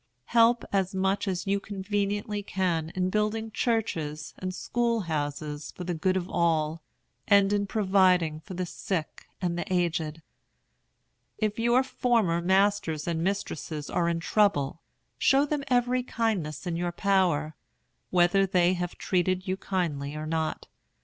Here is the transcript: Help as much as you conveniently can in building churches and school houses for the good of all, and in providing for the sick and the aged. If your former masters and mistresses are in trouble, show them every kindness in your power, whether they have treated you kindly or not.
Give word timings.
Help 0.33 0.65
as 0.73 0.95
much 0.95 1.27
as 1.27 1.45
you 1.45 1.59
conveniently 1.59 2.41
can 2.41 2.89
in 2.95 3.11
building 3.11 3.51
churches 3.51 4.33
and 4.39 4.51
school 4.51 5.01
houses 5.01 5.71
for 5.73 5.83
the 5.83 5.93
good 5.93 6.17
of 6.17 6.27
all, 6.27 6.81
and 7.27 7.53
in 7.53 7.67
providing 7.67 8.39
for 8.39 8.55
the 8.55 8.65
sick 8.65 9.27
and 9.43 9.59
the 9.59 9.71
aged. 9.71 10.23
If 11.37 11.59
your 11.59 11.83
former 11.83 12.41
masters 12.41 13.07
and 13.07 13.21
mistresses 13.23 13.91
are 13.91 14.09
in 14.09 14.19
trouble, 14.19 14.81
show 15.19 15.45
them 15.45 15.63
every 15.67 16.01
kindness 16.01 16.65
in 16.65 16.75
your 16.75 16.91
power, 16.91 17.53
whether 18.09 18.47
they 18.47 18.73
have 18.73 18.97
treated 18.97 19.47
you 19.47 19.55
kindly 19.55 20.15
or 20.15 20.25
not. 20.25 20.65